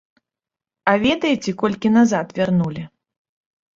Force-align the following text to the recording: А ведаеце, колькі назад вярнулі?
А 0.93 0.95
ведаеце, 1.03 1.49
колькі 1.65 1.93
назад 2.01 2.27
вярнулі? 2.41 2.83